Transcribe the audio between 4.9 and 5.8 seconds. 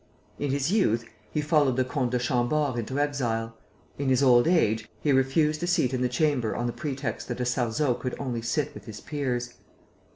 he refused a